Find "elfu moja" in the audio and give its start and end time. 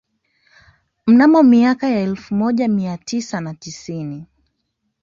1.99-2.67